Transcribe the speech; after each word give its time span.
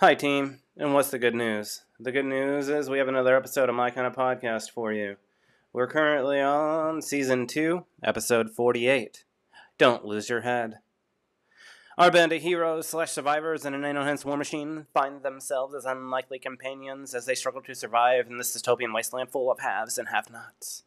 Hi, 0.00 0.14
team. 0.14 0.60
And 0.78 0.94
what's 0.94 1.10
the 1.10 1.18
good 1.18 1.34
news? 1.34 1.82
The 1.98 2.10
good 2.10 2.24
news 2.24 2.70
is 2.70 2.88
we 2.88 2.96
have 2.96 3.08
another 3.08 3.36
episode 3.36 3.68
of 3.68 3.74
My 3.74 3.90
Kind 3.90 4.06
of 4.06 4.14
Podcast 4.14 4.70
for 4.70 4.94
you. 4.94 5.16
We're 5.74 5.88
currently 5.88 6.40
on 6.40 7.02
season 7.02 7.46
2, 7.46 7.84
episode 8.02 8.48
48. 8.48 9.24
Don't 9.76 10.06
lose 10.06 10.30
your 10.30 10.40
head. 10.40 10.78
Our 11.98 12.10
band 12.10 12.32
of 12.32 12.40
heroes 12.40 12.88
slash 12.88 13.10
survivors 13.10 13.66
in 13.66 13.74
anal 13.74 14.06
hence 14.06 14.24
war 14.24 14.38
machine 14.38 14.86
find 14.94 15.22
themselves 15.22 15.74
as 15.74 15.84
unlikely 15.84 16.38
companions 16.38 17.14
as 17.14 17.26
they 17.26 17.34
struggle 17.34 17.60
to 17.60 17.74
survive 17.74 18.26
in 18.26 18.38
this 18.38 18.56
dystopian 18.56 18.94
wasteland 18.94 19.30
full 19.30 19.52
of 19.52 19.60
haves 19.60 19.98
and 19.98 20.08
have 20.08 20.30
nots. 20.30 20.82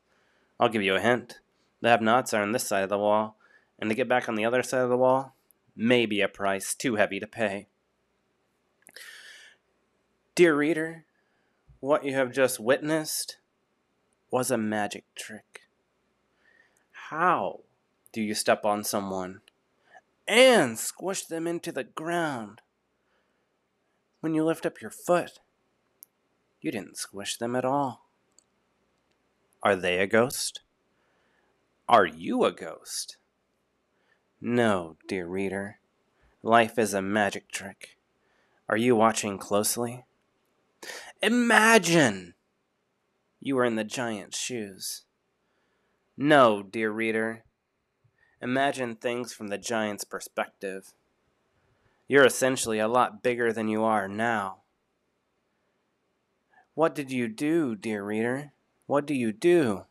I'll 0.59 0.70
give 0.70 0.82
you 0.82 0.95
a 0.95 1.00
hint. 1.00 1.38
The 1.82 1.89
have 1.89 2.02
nots 2.02 2.34
are 2.34 2.41
on 2.41 2.52
this 2.52 2.66
side 2.66 2.82
of 2.82 2.89
the 2.89 2.98
wall, 2.98 3.38
and 3.77 3.91
to 3.91 3.95
get 3.95 4.09
back 4.09 4.27
on 4.27 4.34
the 4.34 4.45
other 4.45 4.64
side 4.64 4.82
of 4.82 4.89
the 4.89 4.98
wall 4.98 5.36
may 5.75 6.07
be 6.07 6.20
a 6.21 6.27
price 6.27 6.73
too 6.73 6.95
heavy 6.95 7.20
to 7.20 7.27
pay. 7.27 7.68
Dear 10.36 10.55
reader, 10.55 11.05
what 11.79 12.04
you 12.04 12.15
have 12.15 12.32
just 12.32 12.60
witnessed 12.60 13.37
was 14.32 14.50
a 14.50 14.57
magic 14.57 15.04
trick. 15.14 15.61
How 17.10 17.60
do 18.11 18.19
you 18.19 18.33
step 18.33 18.65
on 18.65 18.83
someone 18.83 19.41
and 20.27 20.79
squish 20.79 21.24
them 21.24 21.46
into 21.46 21.71
the 21.71 21.83
ground? 21.83 22.61
When 24.21 24.33
you 24.33 24.43
lift 24.43 24.65
up 24.65 24.82
your 24.82 24.89
foot, 24.89 25.38
you 26.61 26.71
didn't 26.71 26.97
squish 26.97 27.38
them 27.38 27.55
at 27.55 27.63
all. 27.63 28.10
Are 29.61 29.75
they 29.75 30.00
a 30.00 30.07
ghost? 30.07 30.61
Are 31.88 32.08
you 32.08 32.44
a 32.44 32.52
ghost? 32.52 33.17
No, 34.41 34.97
dear 35.08 35.27
reader. 35.27 35.77
Life 36.41 36.80
is 36.80 36.95
a 36.95 37.03
magic 37.03 37.52
trick. 37.52 37.97
Are 38.67 38.77
you 38.77 38.95
watching 38.95 39.38
closely? 39.38 40.05
Imagine 41.23 42.33
you 43.39 43.55
were 43.55 43.63
in 43.63 43.77
the 43.77 43.85
giant's 43.85 44.38
shoes. 44.38 45.05
No, 46.17 46.61
dear 46.61 46.91
reader. 46.91 47.45
Imagine 48.41 48.97
things 48.97 49.31
from 49.31 49.47
the 49.47 49.57
giant's 49.57 50.03
perspective. 50.03 50.91
You're 52.09 52.25
essentially 52.25 52.77
a 52.77 52.89
lot 52.89 53.23
bigger 53.23 53.53
than 53.53 53.69
you 53.69 53.85
are 53.85 54.09
now. 54.09 54.63
What 56.73 56.93
did 56.93 57.09
you 57.09 57.30
do, 57.30 57.73
dear 57.73 58.03
reader? 58.03 58.52
What 58.85 59.05
do 59.05 59.13
you 59.13 59.31
do? 59.31 59.85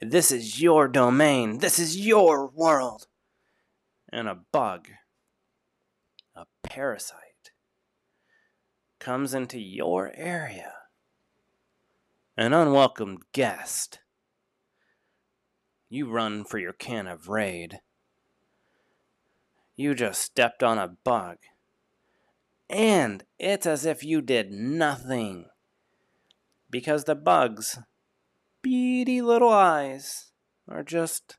This 0.00 0.32
is 0.32 0.62
your 0.62 0.88
domain. 0.88 1.58
This 1.58 1.78
is 1.78 1.98
your 1.98 2.46
world. 2.46 3.08
And 4.10 4.26
a 4.26 4.38
bug, 4.52 4.88
a 6.34 6.46
parasite, 6.62 7.27
comes 8.98 9.34
into 9.34 9.58
your 9.58 10.12
area 10.14 10.72
an 12.38 12.52
unwelcome 12.52 13.18
guest. 13.32 13.98
You 15.88 16.08
run 16.08 16.44
for 16.44 16.58
your 16.58 16.72
can 16.72 17.08
of 17.08 17.28
raid. 17.28 17.80
You 19.74 19.92
just 19.96 20.22
stepped 20.22 20.62
on 20.62 20.78
a 20.78 20.94
bug. 21.02 21.38
And 22.70 23.24
it's 23.40 23.66
as 23.66 23.84
if 23.84 24.04
you 24.04 24.22
did 24.22 24.52
nothing. 24.52 25.46
Because 26.70 27.04
the 27.04 27.16
bug's 27.16 27.80
beady 28.62 29.20
little 29.20 29.48
eyes 29.48 30.30
are 30.68 30.84
just 30.84 31.38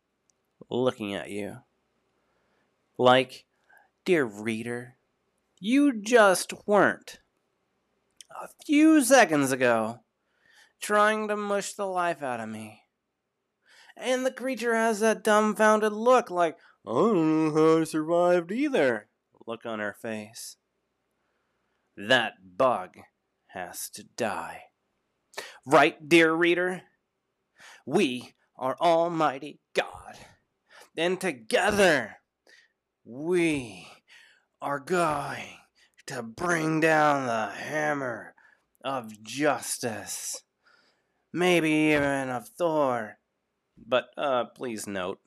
looking 0.70 1.14
at 1.14 1.30
you. 1.30 1.60
Like, 2.98 3.46
dear 4.04 4.26
reader, 4.26 4.98
you 5.62 5.94
just 5.94 6.52
weren't. 6.68 7.20
A 8.42 8.48
few 8.66 9.04
seconds 9.04 9.52
ago, 9.52 10.00
trying 10.80 11.28
to 11.28 11.36
mush 11.36 11.74
the 11.74 11.86
life 11.86 12.24
out 12.24 12.40
of 12.40 12.48
me. 12.48 12.84
And 13.98 14.26
the 14.26 14.32
creature 14.32 14.74
has 14.74 15.02
that 15.02 15.26
dumbfounded 15.26 15.92
look, 15.92 16.32
like, 16.32 16.58
I 16.88 16.92
don't 16.92 17.54
know 17.54 17.54
how 17.54 17.82
I 17.82 17.84
survived 17.84 18.54
either, 18.54 19.10
look 19.46 19.66
on 19.66 19.80
her 19.80 19.94
face. 19.94 20.56
That 21.98 22.36
bug 22.56 22.96
has 23.48 23.90
to 23.96 24.04
die. 24.04 24.62
Right, 25.66 26.08
dear 26.08 26.32
reader? 26.32 26.84
We 27.86 28.36
are 28.58 28.78
Almighty 28.80 29.60
God. 29.74 30.18
And 30.96 31.20
together, 31.20 32.18
we 33.04 33.88
are 34.62 34.80
going 34.80 35.58
to 36.08 36.24
bring 36.24 36.80
down 36.80 37.28
the 37.28 37.54
hammer 37.56 38.34
of 38.84 39.22
justice 39.24 40.44
maybe 41.34 41.70
even 41.70 42.30
of 42.30 42.48
Thor. 42.48 43.18
But 43.78 44.10
uh, 44.18 44.46
please 44.46 44.88
note, 44.88 45.20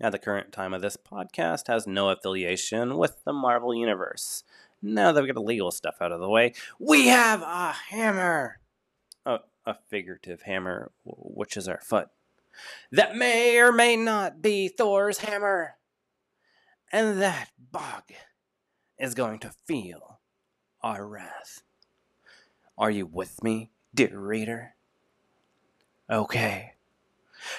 at 0.00 0.12
the 0.12 0.18
current 0.18 0.52
time 0.52 0.74
of 0.74 0.82
this 0.82 0.96
podcast, 0.96 1.68
has 1.68 1.86
no 1.86 2.10
affiliation 2.10 2.96
with 2.96 3.22
the 3.24 3.32
Marvel 3.32 3.74
Universe. 3.74 4.42
Now 4.82 5.12
that 5.12 5.20
we 5.20 5.28
get 5.28 5.34
the 5.34 5.42
legal 5.42 5.70
stuff 5.70 5.96
out 6.00 6.12
of 6.12 6.20
the 6.20 6.28
way, 6.28 6.54
we 6.78 7.06
have 7.08 7.42
a 7.42 7.72
hammer! 7.90 8.58
A, 9.24 9.40
a 9.64 9.76
figurative 9.88 10.42
hammer, 10.42 10.90
which 11.04 11.56
is 11.56 11.68
our 11.68 11.80
foot. 11.80 12.08
That 12.90 13.14
may 13.14 13.58
or 13.58 13.70
may 13.70 13.96
not 13.96 14.42
be 14.42 14.68
Thor's 14.68 15.18
hammer. 15.18 15.76
And 16.90 17.22
that 17.22 17.50
bug 17.70 18.02
is 18.98 19.14
going 19.14 19.38
to 19.38 19.54
feel 19.66 20.20
our 20.82 21.06
wrath. 21.06 21.62
Are 22.78 22.90
you 22.90 23.06
with 23.06 23.42
me, 23.42 23.70
dear 23.94 24.18
reader? 24.18 24.74
Okay. 26.10 26.74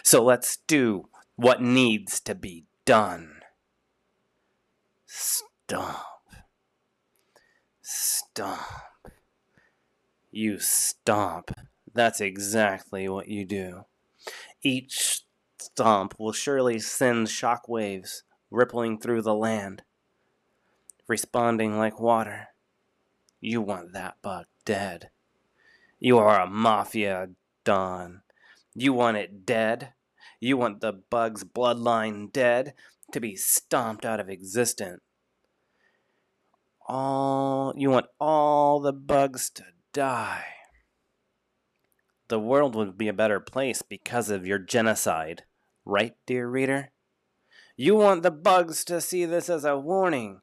So 0.02 0.24
let's 0.24 0.58
do 0.68 1.08
what 1.36 1.62
needs 1.62 2.20
to 2.22 2.36
be 2.36 2.66
done. 2.86 3.42
Stomp. 5.06 5.98
Stomp. 7.82 8.60
You 10.32 10.60
stomp. 10.60 11.52
That's 11.94 12.22
exactly 12.22 13.08
what 13.08 13.28
you 13.28 13.46
do. 13.46 13.86
Each 14.64 15.22
stomp 15.60 16.16
will 16.18 16.32
surely 16.32 16.80
send 16.80 17.30
shock 17.30 17.70
waves 17.70 18.24
rippling 18.50 19.00
through 19.00 19.22
the 19.22 19.36
land, 19.36 19.84
responding 21.08 21.78
like 21.78 22.00
water. 22.00 22.48
You 23.40 23.62
want 23.62 23.94
that 23.94 24.16
bug 24.22 24.46
dead. 24.66 25.10
You 26.00 26.18
are 26.18 26.42
a 26.42 26.50
mafia 26.50 27.30
don 27.64 28.24
you 28.76 28.94
want 28.94 29.18
it 29.18 29.46
dead. 29.46 29.94
You 30.40 30.58
want 30.58 30.82
the 30.82 30.94
bug's 30.94 31.44
bloodline 31.44 32.32
dead 32.32 32.74
to 33.12 33.20
be 33.20 33.36
stomped 33.36 34.06
out 34.06 34.20
of 34.20 34.30
existence. 34.30 35.02
All 36.88 37.74
you 37.78 37.90
want 37.92 38.08
all 38.20 38.80
the 38.80 38.92
bugs 38.92 39.50
to 39.52 39.64
die. 39.94 40.46
The 42.28 42.40
world 42.40 42.76
would 42.76 42.98
be 42.98 43.08
a 43.08 43.14
better 43.14 43.40
place 43.40 43.82
because 43.82 44.30
of 44.30 44.48
your 44.48 44.58
genocide, 44.58 45.44
right, 45.86 46.14
dear 46.26 46.50
reader? 46.50 46.92
You 47.78 47.96
want 47.96 48.24
the 48.24 48.32
bugs 48.32 48.84
to 48.86 49.02
see 49.02 49.26
this 49.26 49.50
as 49.50 49.66
a 49.66 49.78
warning. 49.78 50.42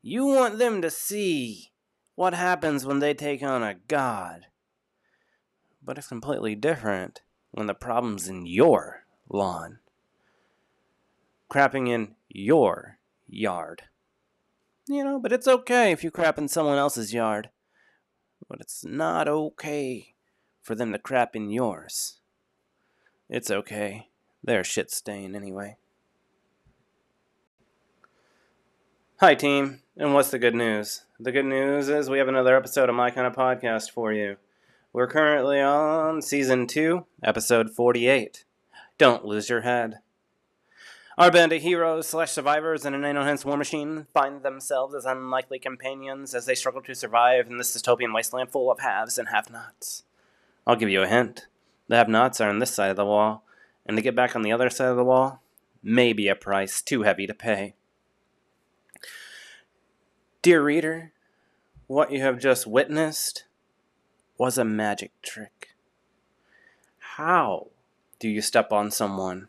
You 0.00 0.26
want 0.26 0.58
them 0.58 0.80
to 0.82 0.90
see 0.90 1.72
what 2.14 2.34
happens 2.34 2.86
when 2.86 3.00
they 3.00 3.14
take 3.14 3.42
on 3.42 3.62
a 3.62 3.74
god. 3.88 4.46
But 5.82 5.98
it's 5.98 6.08
completely 6.08 6.54
different 6.54 7.22
when 7.50 7.66
the 7.66 7.74
problem's 7.74 8.28
in 8.28 8.46
your 8.46 9.04
lawn. 9.28 9.78
Crapping 11.50 11.88
in 11.88 12.14
your 12.28 12.98
yard. 13.28 13.82
You 14.86 15.04
know, 15.04 15.18
but 15.18 15.32
it's 15.32 15.48
okay 15.48 15.92
if 15.92 16.04
you 16.04 16.10
crap 16.10 16.38
in 16.38 16.48
someone 16.48 16.78
else's 16.78 17.14
yard. 17.14 17.50
But 18.48 18.60
it's 18.60 18.84
not 18.84 19.28
okay 19.28 20.14
for 20.62 20.74
them 20.74 20.92
to 20.92 20.98
crap 20.98 21.34
in 21.34 21.50
yours. 21.50 22.20
It's 23.28 23.50
okay. 23.50 24.08
They're 24.42 24.64
shit 24.64 24.90
stain 24.90 25.34
anyway. 25.34 25.76
Hi, 29.20 29.34
team. 29.34 29.83
And 29.96 30.12
what's 30.12 30.32
the 30.32 30.40
good 30.40 30.56
news? 30.56 31.04
The 31.20 31.30
good 31.30 31.44
news 31.44 31.88
is 31.88 32.10
we 32.10 32.18
have 32.18 32.26
another 32.26 32.56
episode 32.56 32.88
of 32.88 32.96
My 32.96 33.12
Kind 33.12 33.28
of 33.28 33.32
Podcast 33.32 33.92
for 33.92 34.12
you. 34.12 34.38
We're 34.92 35.06
currently 35.06 35.60
on 35.60 36.20
season 36.20 36.66
2, 36.66 37.06
episode 37.22 37.70
48. 37.70 38.44
Don't 38.98 39.24
lose 39.24 39.48
your 39.48 39.60
head. 39.60 40.00
Our 41.16 41.30
band 41.30 41.52
of 41.52 41.62
heroes 41.62 42.08
slash 42.08 42.32
survivors 42.32 42.84
in 42.84 43.04
anal 43.04 43.22
hence 43.22 43.44
war 43.44 43.56
machine 43.56 44.08
find 44.12 44.42
themselves 44.42 44.96
as 44.96 45.04
unlikely 45.04 45.60
companions 45.60 46.34
as 46.34 46.46
they 46.46 46.56
struggle 46.56 46.82
to 46.82 46.94
survive 46.96 47.46
in 47.46 47.58
this 47.58 47.76
dystopian 47.76 48.12
wasteland 48.12 48.50
full 48.50 48.72
of 48.72 48.80
haves 48.80 49.16
and 49.16 49.28
have 49.28 49.48
nots. 49.48 50.02
I'll 50.66 50.74
give 50.74 50.90
you 50.90 51.02
a 51.02 51.06
hint. 51.06 51.46
The 51.86 51.94
have 51.94 52.08
nots 52.08 52.40
are 52.40 52.50
on 52.50 52.58
this 52.58 52.74
side 52.74 52.90
of 52.90 52.96
the 52.96 53.04
wall, 53.04 53.44
and 53.86 53.96
to 53.96 54.02
get 54.02 54.16
back 54.16 54.34
on 54.34 54.42
the 54.42 54.50
other 54.50 54.70
side 54.70 54.88
of 54.88 54.96
the 54.96 55.04
wall 55.04 55.40
may 55.84 56.12
be 56.12 56.26
a 56.26 56.34
price 56.34 56.82
too 56.82 57.02
heavy 57.02 57.28
to 57.28 57.34
pay. 57.34 57.74
Dear 60.44 60.62
reader, 60.62 61.12
What 61.86 62.12
you 62.12 62.20
have 62.20 62.38
just 62.38 62.66
witnessed 62.66 63.44
was 64.36 64.58
a 64.58 64.64
magic 64.64 65.12
trick. 65.22 65.70
How 67.16 67.68
do 68.18 68.28
you 68.28 68.42
step 68.42 68.70
on 68.70 68.90
someone 68.90 69.48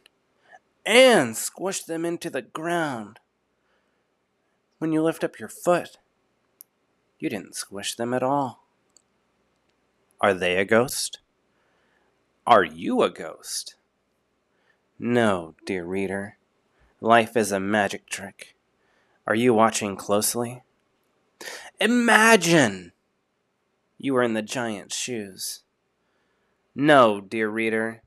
and 0.86 1.36
squish 1.36 1.84
them 1.84 2.06
into 2.06 2.30
the 2.30 2.44
ground? 2.44 3.20
When 4.78 4.94
you 4.94 5.04
lift 5.04 5.26
up 5.26 5.38
your 5.38 5.50
foot, 5.50 5.98
you 7.20 7.30
didn't 7.30 7.56
squish 7.56 7.96
them 7.96 8.14
at 8.14 8.24
all. 8.24 8.64
Are 10.22 10.34
they 10.34 10.56
a 10.56 10.64
ghost? 10.64 11.20
Are 12.48 12.64
you 12.64 13.02
a 13.02 13.10
ghost? 13.10 13.76
No, 14.98 15.56
dear 15.66 15.84
reader. 15.84 16.38
Life 17.02 17.36
is 17.36 17.52
a 17.52 17.60
magic 17.60 18.10
trick. 18.10 18.56
Are 19.28 19.36
you 19.36 19.54
watching 19.54 19.98
closely? 19.98 20.62
Imagine 21.80 22.94
you 23.98 24.14
were 24.14 24.24
in 24.24 24.34
the 24.34 24.42
giant's 24.42 24.96
shoes. 24.96 25.64
No, 26.74 27.20
dear 27.20 27.50
reader. 27.50 28.02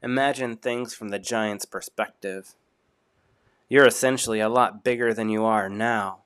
Imagine 0.00 0.56
things 0.56 0.94
from 0.94 1.08
the 1.08 1.18
giant's 1.18 1.64
perspective. 1.64 2.54
You're 3.68 3.86
essentially 3.86 4.38
a 4.38 4.48
lot 4.48 4.84
bigger 4.84 5.12
than 5.12 5.28
you 5.28 5.44
are 5.44 5.68
now. 5.68 6.20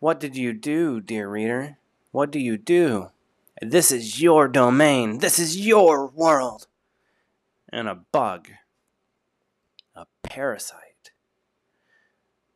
What 0.00 0.18
did 0.18 0.36
you 0.36 0.52
do, 0.52 1.00
dear 1.00 1.28
reader? 1.28 1.78
What 2.10 2.32
do 2.32 2.40
you 2.40 2.58
do? 2.58 3.10
This 3.60 3.92
is 3.92 4.20
your 4.20 4.48
domain. 4.48 5.18
This 5.18 5.38
is 5.38 5.64
your 5.64 6.08
world. 6.08 6.66
And 7.68 7.88
a 7.88 7.94
bug, 7.94 8.48
a 9.94 10.06
parasite, 10.24 10.91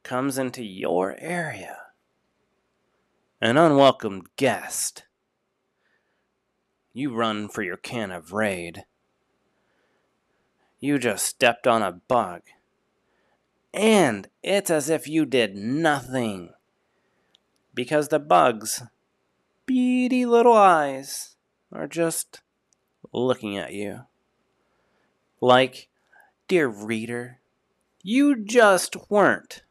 comes 0.06 0.38
into 0.38 0.62
your 0.62 1.16
area. 1.18 1.78
An 3.40 3.56
unwelcome 3.56 4.22
guest. 4.36 5.04
You 6.92 7.12
run 7.12 7.48
for 7.48 7.62
your 7.62 7.76
can 7.76 8.12
of 8.12 8.32
Raid. 8.32 8.84
You 10.78 11.00
just 11.00 11.26
stepped 11.26 11.66
on 11.66 11.82
a 11.82 11.90
bug. 11.90 12.42
And 13.74 14.28
it's 14.44 14.70
as 14.70 14.88
if 14.88 15.08
you 15.08 15.26
did 15.26 15.56
nothing. 15.56 16.50
Because 17.74 18.06
the 18.06 18.20
bugs 18.20 18.84
beady 19.66 20.24
little 20.24 20.56
eyes 20.56 21.34
are 21.72 21.88
just 21.88 22.42
looking 23.12 23.58
at 23.58 23.72
you. 23.72 24.02
Like, 25.40 25.88
dear 26.46 26.68
reader, 26.68 27.40
you 28.04 28.36
just 28.36 28.96
weren't 29.10 29.64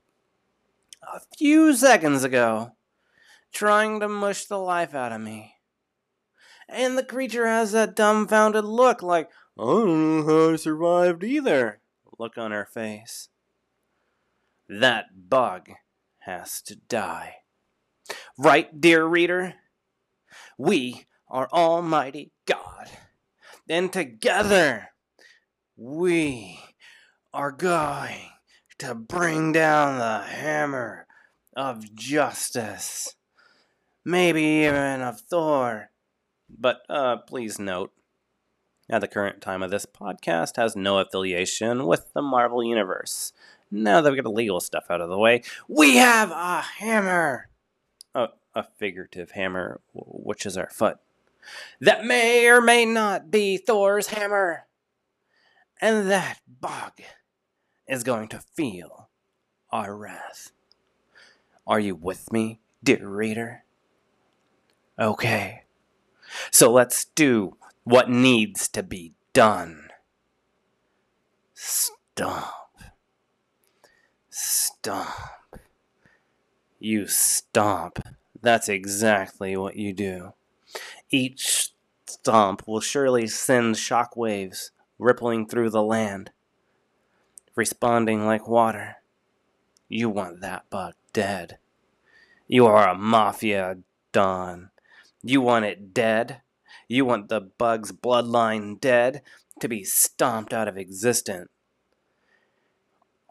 a 1.13 1.21
few 1.37 1.75
seconds 1.75 2.23
ago 2.23 2.71
trying 3.53 3.99
to 3.99 4.07
mush 4.07 4.45
the 4.45 4.59
life 4.59 4.93
out 4.93 5.11
of 5.11 5.21
me. 5.21 5.55
And 6.67 6.97
the 6.97 7.03
creature 7.03 7.47
has 7.47 7.71
that 7.71 7.95
dumbfounded 7.95 8.65
look 8.65 9.01
like, 9.03 9.29
I 9.57 9.63
don't 9.63 10.25
know 10.25 10.25
how 10.25 10.53
I 10.53 10.55
survived 10.55 11.23
either, 11.23 11.79
look 12.17 12.37
on 12.37 12.51
her 12.51 12.65
face. 12.65 13.29
That 14.67 15.29
bug 15.29 15.69
has 16.19 16.61
to 16.63 16.75
die. 16.75 17.35
Right, 18.37 18.81
dear 18.81 19.05
reader? 19.05 19.55
We 20.57 21.05
are 21.29 21.47
Almighty 21.51 22.31
God. 22.45 22.89
And 23.69 23.91
together, 23.91 24.89
we 25.77 26.59
are 27.33 27.51
going 27.51 28.29
to 28.79 28.95
bring 28.95 29.51
down 29.51 29.99
the 29.99 30.25
hammer 30.25 31.07
of 31.55 31.95
justice. 31.95 33.15
Maybe 34.03 34.41
even 34.41 35.01
of 35.01 35.21
Thor. 35.21 35.89
But 36.49 36.81
uh, 36.89 37.17
please 37.17 37.57
note, 37.57 37.91
at 38.89 39.01
the 39.01 39.07
current 39.07 39.41
time 39.41 39.63
of 39.63 39.71
this 39.71 39.85
podcast, 39.85 40.57
has 40.57 40.75
no 40.75 40.99
affiliation 40.99 41.87
with 41.87 42.13
the 42.13 42.21
Marvel 42.21 42.63
Universe. 42.63 43.33
Now 43.71 44.01
that 44.01 44.11
we 44.11 44.17
got 44.17 44.23
the 44.23 44.29
legal 44.29 44.59
stuff 44.59 44.85
out 44.89 45.01
of 45.01 45.09
the 45.09 45.17
way, 45.17 45.41
we 45.67 45.95
have 45.95 46.29
a 46.29 46.61
hammer 46.61 47.49
a 48.55 48.63
figurative 48.77 49.31
hammer, 49.31 49.81
which 49.93 50.45
is 50.45 50.57
our 50.57 50.69
foot, 50.69 50.97
that 51.81 52.05
may 52.05 52.47
or 52.47 52.61
may 52.61 52.85
not 52.85 53.29
be 53.29 53.57
Thor's 53.57 54.07
hammer. 54.07 54.65
And 55.81 56.09
that 56.09 56.39
bug 56.47 56.93
is 57.87 58.03
going 58.03 58.27
to 58.29 58.39
feel 58.39 59.09
our 59.71 59.95
wrath. 59.95 60.51
Are 61.67 61.79
you 61.79 61.95
with 61.95 62.31
me, 62.31 62.59
dear 62.83 63.07
reader? 63.07 63.63
Okay, 64.99 65.63
so 66.51 66.71
let's 66.71 67.05
do 67.05 67.57
what 67.83 68.09
needs 68.09 68.67
to 68.69 68.83
be 68.83 69.13
done. 69.33 69.89
Stomp. 71.53 72.45
Stomp. 74.29 75.09
You 76.79 77.07
stomp 77.07 77.99
that's 78.45 78.69
exactly 78.69 79.57
what 79.57 79.75
you 79.75 79.91
do. 79.91 80.33
Each 81.09 81.71
stomp 82.05 82.67
will 82.67 82.79
surely 82.79 83.27
send 83.27 83.75
shock 83.75 84.15
waves 84.15 84.71
rippling 84.99 85.47
through 85.47 85.71
the 85.71 85.81
land, 85.81 86.31
responding 87.55 88.25
like 88.25 88.47
water. 88.47 88.97
You 89.87 90.09
want 90.09 90.41
that 90.41 90.69
bug 90.69 90.93
dead. 91.13 91.57
You 92.47 92.65
are 92.65 92.89
a 92.89 92.97
mafia 92.97 93.77
don. 94.11 94.69
You 95.23 95.41
want 95.41 95.65
it 95.65 95.93
dead. 95.93 96.41
You 96.87 97.05
want 97.05 97.29
the 97.29 97.41
bug's 97.41 97.91
bloodline 97.91 98.79
dead 98.79 99.21
to 99.59 99.67
be 99.67 99.83
stomped 99.83 100.53
out 100.53 100.67
of 100.67 100.77
existence. 100.77 101.49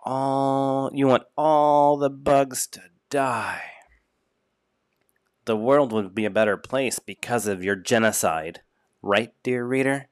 All 0.05 0.91
you 0.93 1.07
want 1.07 1.25
all 1.37 1.97
the 1.97 2.11
bugs 2.11 2.67
to 2.69 2.83
die 3.11 3.75
the 5.45 5.57
world 5.57 5.93
would 5.93 6.15
be 6.15 6.25
a 6.25 6.31
better 6.31 6.57
place 6.57 6.99
because 6.99 7.47
of 7.47 7.63
your 7.63 7.77
genocide. 7.77 8.61
Right, 9.03 9.33
dear 9.43 9.65
reader? 9.65 10.09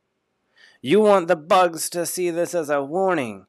You 0.80 1.00
want 1.00 1.28
the 1.28 1.36
bugs 1.36 1.88
to 1.90 2.04
see 2.04 2.30
this 2.30 2.54
as 2.54 2.68
a 2.68 2.82
warning. 2.82 3.46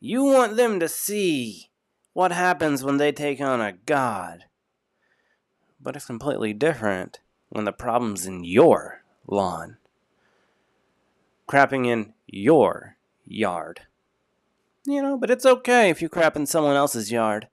You 0.00 0.24
want 0.24 0.56
them 0.56 0.78
to 0.80 0.88
see 0.88 1.70
what 2.12 2.32
happens 2.32 2.84
when 2.84 2.98
they 2.98 3.12
take 3.12 3.40
on 3.40 3.60
a 3.60 3.72
god. 3.72 4.44
But 5.80 5.96
it's 5.96 6.06
completely 6.06 6.52
different 6.52 7.20
when 7.48 7.64
the 7.64 7.72
problem's 7.72 8.26
in 8.26 8.44
your 8.44 9.02
lawn. 9.26 9.78
Crapping 11.48 11.86
in 11.86 12.12
your 12.26 12.96
yard. 13.26 13.82
You 14.84 15.02
know, 15.02 15.16
but 15.16 15.30
it's 15.30 15.46
okay 15.46 15.90
if 15.90 16.02
you 16.02 16.08
crap 16.08 16.36
in 16.36 16.46
someone 16.46 16.76
else's 16.76 17.10
yard. 17.10 17.48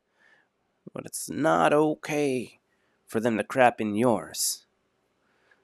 But 0.93 1.05
it's 1.05 1.29
not 1.29 1.73
okay 1.73 2.59
for 3.07 3.19
them 3.19 3.37
to 3.37 3.43
crap 3.43 3.79
in 3.79 3.95
yours. 3.95 4.65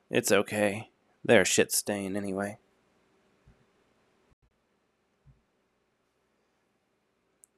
It's 0.10 0.32
okay. 0.32 0.90
They're 1.24 1.46
shit 1.46 1.72
stain 1.72 2.16
anyway. 2.16 2.58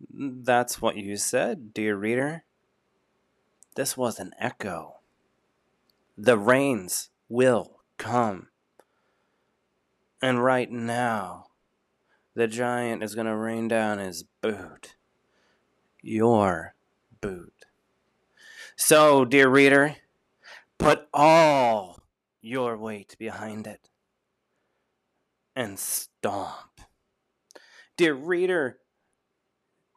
That's 0.09 0.81
what 0.81 0.95
you 0.95 1.17
said, 1.17 1.73
dear 1.73 1.95
reader. 1.95 2.43
This 3.75 3.95
was 3.95 4.19
an 4.19 4.31
echo. 4.39 4.99
The 6.17 6.37
rains 6.37 7.09
will 7.29 7.79
come. 7.97 8.47
And 10.21 10.43
right 10.43 10.69
now, 10.69 11.47
the 12.35 12.47
giant 12.47 13.03
is 13.03 13.15
going 13.15 13.27
to 13.27 13.35
rain 13.35 13.67
down 13.67 13.99
his 13.99 14.23
boot. 14.41 14.95
Your 16.01 16.75
boot. 17.21 17.65
So, 18.75 19.25
dear 19.25 19.49
reader, 19.49 19.95
put 20.77 21.07
all 21.13 22.03
your 22.41 22.77
weight 22.77 23.15
behind 23.19 23.67
it 23.67 23.89
and 25.55 25.77
stomp. 25.77 26.81
Dear 27.97 28.13
reader, 28.13 28.80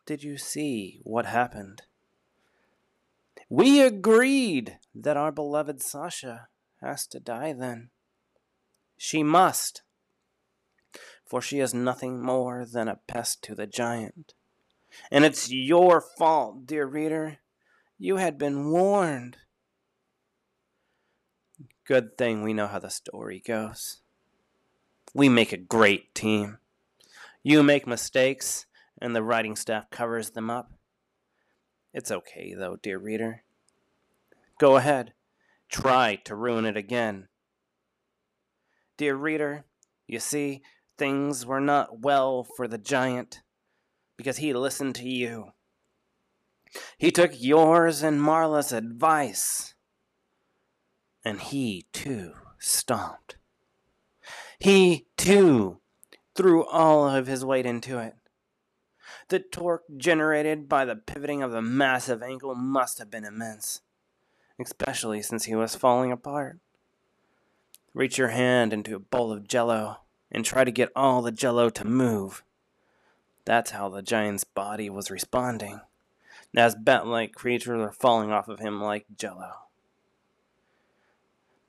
did 0.07 0.23
you 0.23 0.37
see 0.37 1.01
what 1.03 1.27
happened? 1.27 1.83
We 3.49 3.81
agreed 3.81 4.79
that 4.95 5.17
our 5.17 5.33
beloved 5.33 5.83
Sasha 5.83 6.49
has 6.81 7.07
to 7.09 7.21
die 7.21 7.53
then. 7.53 7.91
She 8.97 9.23
must, 9.23 9.83
for 11.25 11.41
she 11.41 11.61
is 11.61 11.75
nothing 11.75 12.23
more 12.23 12.65
than 12.65 12.89
a 12.89 13.01
pest 13.07 13.43
to 13.45 13.55
the 13.55 13.67
giant. 13.67 14.35
And 15.11 15.25
it's 15.25 15.51
your 15.51 16.01
fault, 16.01 16.67
dear 16.67 16.87
reader, 16.87 17.39
you 17.99 18.17
had 18.17 18.39
been 18.39 18.71
warned. 18.71 19.39
Good 21.87 22.17
thing 22.17 22.43
we 22.43 22.55
know 22.55 22.67
how 22.67 22.79
the 22.79 22.91
story 22.91 23.43
goes. 23.45 24.01
We 25.13 25.29
make 25.29 25.53
a 25.53 25.59
great 25.59 26.15
team. 26.15 26.59
You 27.43 27.63
make 27.63 27.87
mistakes, 27.87 28.67
and 29.05 29.15
the 29.15 29.23
writing 29.23 29.55
staff 29.55 29.91
covers 29.91 30.31
them 30.31 30.49
up. 30.49 30.73
It's 31.93 32.11
okay, 32.11 32.55
though, 32.57 32.77
dear 32.83 32.99
reader. 32.99 33.43
Go 34.59 34.77
ahead, 34.77 35.13
try 35.69 36.15
to 36.25 36.35
ruin 36.35 36.65
it 36.65 36.79
again. 36.79 37.29
Dear 38.97 39.15
reader, 39.15 39.67
you 40.07 40.19
see, 40.21 40.63
things 40.97 41.45
were 41.45 41.61
not 41.61 42.01
well 42.01 42.45
for 42.45 42.67
the 42.67 42.79
giant 42.79 43.43
because 44.17 44.39
he 44.39 44.55
listened 44.55 44.95
to 44.95 45.09
you. 45.09 45.53
He 46.97 47.11
took 47.11 47.33
yours 47.35 48.03
and 48.03 48.23
Marla's 48.23 48.73
advice, 48.73 49.75
and 51.23 51.43
he 51.43 51.85
too 51.93 52.33
stomped. 52.59 53.37
He 54.59 55.09
too 55.19 55.81
threw 56.35 56.65
all 56.65 57.07
of 57.07 57.27
his 57.27 57.45
weight 57.45 57.67
into 57.67 57.99
it. 57.99 58.15
The 59.29 59.39
torque 59.39 59.85
generated 59.97 60.69
by 60.69 60.85
the 60.85 60.97
pivoting 60.97 61.43
of 61.43 61.51
the 61.51 61.63
massive 61.63 62.23
ankle 62.23 62.55
must 62.55 62.99
have 62.99 63.11
been 63.11 63.25
immense, 63.25 63.81
especially 64.59 65.23
since 65.23 65.45
he 65.45 65.55
was 65.55 65.75
falling 65.75 66.13
apart. 66.13 66.59
Reach 67.95 68.19
your 68.19 68.29
hand 68.29 68.73
into 68.73 68.97
a 68.97 69.01
bowl 69.01 69.33
of 69.33 69.49
jello 69.49 69.99
and 70.31 70.45
try 70.45 70.65
to 70.65 70.73
get 70.73 70.91
all 70.95 71.23
the 71.23 71.33
jello 71.33 71.71
to 71.71 71.87
move. 71.87 72.43
That's 73.45 73.71
how 73.71 73.89
the 73.89 74.03
giant's 74.03 74.45
body 74.45 74.91
was 74.91 75.11
responding, 75.11 75.81
as 76.57 76.75
bat 76.75 77.07
like 77.07 77.35
creatures 77.35 77.79
were 77.79 77.93
falling 77.93 78.33
off 78.33 78.49
of 78.49 78.59
him 78.59 78.83
like 78.83 79.07
jello. 79.17 79.53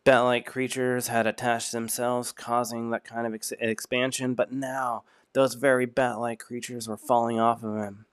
Bat 0.04 0.20
like 0.20 0.46
creatures 0.46 1.08
had 1.08 1.26
attached 1.26 1.72
themselves, 1.72 2.32
causing 2.32 2.90
that 2.92 3.04
kind 3.04 3.26
of 3.26 3.34
ex- 3.34 3.54
expansion, 3.60 4.36
but 4.36 4.52
now 4.52 5.04
those 5.36 5.56
very 5.56 5.86
bat 5.86 6.18
like 6.18 6.40
creatures 6.40 6.88
were 6.88 6.96
falling 6.96 7.42
off 7.42 7.62
of 7.62 7.76
him. 7.76 8.06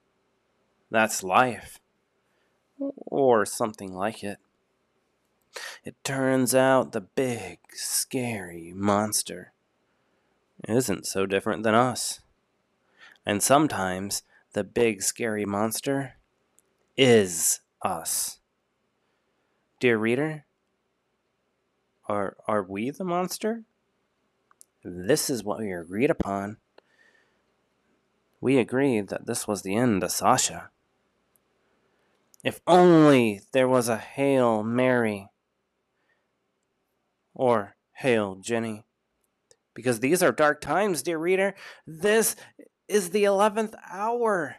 That's 0.91 1.23
life. 1.23 1.79
Or 2.77 3.45
something 3.45 3.95
like 3.95 4.25
it. 4.25 4.39
It 5.85 5.95
turns 6.03 6.53
out 6.53 6.91
the 6.91 6.99
big, 6.99 7.59
scary 7.71 8.73
monster 8.75 9.53
isn't 10.67 11.05
so 11.07 11.25
different 11.25 11.63
than 11.63 11.73
us. 11.73 12.19
And 13.25 13.41
sometimes 13.41 14.23
the 14.51 14.65
big 14.65 15.01
scary 15.01 15.45
monster 15.45 16.15
is 16.97 17.61
us. 17.81 18.39
Dear 19.79 19.97
reader, 19.97 20.43
are, 22.09 22.35
are 22.49 22.63
we 22.63 22.89
the 22.89 23.05
monster? 23.05 23.63
This 24.83 25.29
is 25.29 25.41
what 25.41 25.59
we 25.59 25.71
agreed 25.71 26.09
upon. 26.09 26.57
We 28.43 28.57
agreed 28.57 29.07
that 29.07 29.25
this 29.25 29.47
was 29.47 29.61
the 29.61 29.73
end 29.73 30.03
of 30.03 30.11
Sasha. 30.11 30.69
If 32.43 32.59
only 32.67 33.39
there 33.53 33.69
was 33.69 33.87
a 33.87 33.95
Hail 33.95 34.63
Mary 34.63 35.29
or 37.33 37.77
Hail 37.93 38.35
Jenny. 38.35 38.83
Because 39.73 40.01
these 40.01 40.21
are 40.21 40.33
dark 40.33 40.59
times, 40.59 41.01
dear 41.03 41.17
reader. 41.17 41.55
This 41.87 42.35
is 42.89 43.11
the 43.11 43.23
11th 43.23 43.75
hour. 43.89 44.57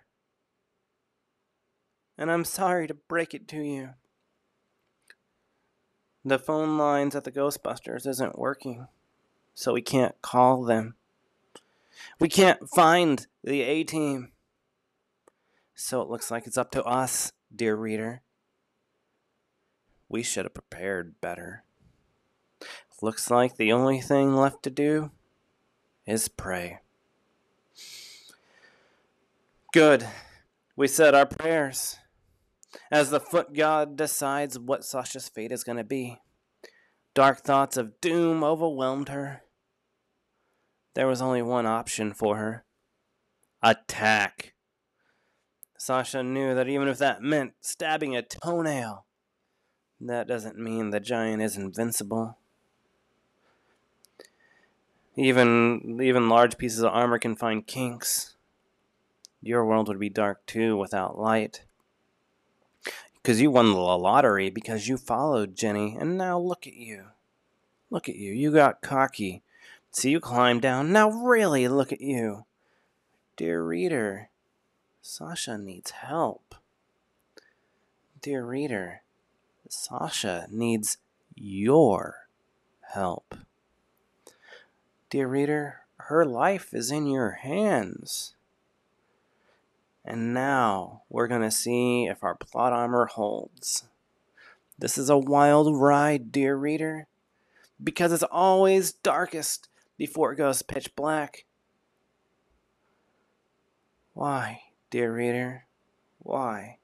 And 2.17 2.33
I'm 2.33 2.47
sorry 2.47 2.87
to 2.87 2.95
break 2.95 3.35
it 3.35 3.47
to 3.49 3.62
you. 3.62 3.91
The 6.25 6.38
phone 6.38 6.79
lines 6.79 7.14
at 7.14 7.25
the 7.25 7.33
Ghostbusters 7.33 8.07
isn't 8.07 8.38
working, 8.38 8.88
so 9.53 9.75
we 9.75 9.83
can't 9.83 10.14
call 10.23 10.64
them. 10.64 10.95
We 12.21 12.29
can't 12.29 12.69
find 12.71 13.27
the 13.43 13.63
A 13.63 13.85
team. 13.85 14.33
So 15.75 16.01
it 16.01 16.09
looks 16.09 16.31
like 16.31 16.47
it's 16.47 16.59
up 16.59 16.71
to 16.73 16.85
us, 16.85 17.33
dear 17.55 17.75
reader. 17.75 18.23
We 20.09 20.23
should 20.23 20.45
have 20.45 20.55
prepared 20.55 21.21
better. 21.21 21.65
Looks 23.03 23.31
like 23.31 23.57
the 23.57 23.73
only 23.73 24.01
thing 24.01 24.35
left 24.35 24.63
to 24.63 24.71
do 24.71 25.11
is 26.07 26.29
pray. 26.29 26.79
Good. 29.73 30.07
We 30.77 30.89
said 30.89 31.15
our 31.15 31.27
prayers. 31.27 31.99
As 32.91 33.11
the 33.11 33.21
foot 33.21 33.53
god 33.53 33.97
decides 33.97 34.59
what 34.59 34.85
Sasha's 34.85 35.29
fate 35.29 35.53
is 35.53 35.65
going 35.65 35.79
to 35.79 35.85
be, 35.85 36.19
dark 37.13 37.41
thoughts 37.41 37.77
of 37.77 38.01
doom 38.01 38.43
overwhelmed 38.43 39.09
her. 39.09 39.43
There 40.95 41.07
was 41.07 41.21
only 41.21 41.43
one 41.43 41.67
option 41.67 42.13
for 42.13 42.37
her 42.37 42.65
attack. 43.63 44.55
Sasha 45.77 46.23
knew 46.23 46.55
that 46.55 46.69
even 46.69 46.89
if 46.89 46.99
that 46.99 47.23
meant 47.23 47.53
stabbing 47.61 48.17
a 48.17 48.23
toenail, 48.23 49.05
that 50.01 50.27
doesn't 50.27 50.59
mean 50.59 50.91
the 50.91 51.01
giant 51.01 51.43
is 51.43 51.57
invincible. 51.57 52.39
Even 55.17 56.01
even 56.03 56.29
large 56.29 56.59
pieces 56.59 56.81
of 56.81 56.93
armor 56.93 57.19
can 57.19 57.37
find 57.37 57.67
kinks. 57.67 58.37
Your 59.41 59.65
world 59.65 59.89
would 59.89 60.01
be 60.01 60.09
dark 60.09 60.45
too 60.47 60.77
without 60.77 61.19
light. 61.19 61.65
Because 63.15 63.41
you 63.41 63.51
won 63.51 63.73
the 63.73 63.79
lottery 63.79 64.51
because 64.51 64.89
you 64.89 64.97
followed 64.97 65.55
Jenny, 65.55 65.97
and 65.99 66.19
now 66.19 66.39
look 66.39 66.67
at 66.67 66.75
you. 66.75 67.07
Look 67.91 68.09
at 68.09 68.17
you. 68.17 68.33
You 68.33 68.53
got 68.53 68.83
cocky. 68.83 69.44
See, 69.95 70.11
you 70.11 70.19
climb 70.19 70.59
down. 70.59 70.91
Now, 70.91 71.09
really, 71.09 71.69
look 71.69 71.93
at 71.93 72.01
you. 72.01 72.47
Dear 73.37 73.63
reader, 73.63 74.29
Sasha 75.01 75.57
needs 75.57 75.93
help. 75.93 76.57
Dear 78.21 78.45
reader, 78.45 79.03
Sasha 79.69 80.49
needs 80.51 80.99
your 81.37 82.27
help. 82.93 83.37
Dear 85.11 85.29
reader, 85.29 85.83
her 85.99 86.27
life 86.27 86.75
is 86.75 86.91
in 86.91 87.07
your 87.07 87.31
hands. 87.31 88.35
And 90.05 90.35
now 90.35 91.03
we're 91.09 91.29
going 91.29 91.43
to 91.43 91.53
see 91.53 92.07
if 92.07 92.25
our 92.25 92.35
plot 92.35 92.73
armor 92.73 93.07
holds. 93.07 93.85
This 94.77 94.99
is 94.99 95.09
a 95.09 95.17
wild 95.17 95.73
ride, 95.73 96.33
dear 96.33 96.57
reader, 96.57 97.07
because 97.83 98.13
it's 98.13 98.25
always 98.25 98.93
darkest 98.93 99.69
before 99.97 100.33
it 100.33 100.37
goes 100.37 100.63
pitch 100.63 100.95
black. 100.97 101.45
Why, 104.13 104.63
dear 104.91 105.13
reader? 105.13 105.67
Why? 106.19 106.79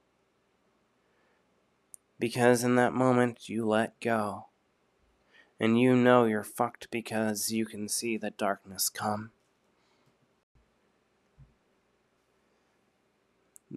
Because 2.18 2.64
in 2.64 2.74
that 2.74 2.92
moment 2.92 3.48
you 3.48 3.66
let 3.66 3.98
go 4.00 4.46
and 5.60 5.78
you 5.78 5.94
know 5.94 6.24
you're 6.24 6.42
fucked 6.42 6.90
because 6.90 7.52
you 7.52 7.66
can 7.66 7.88
see 7.88 8.16
the 8.16 8.30
darkness 8.30 8.88
come. 8.88 9.30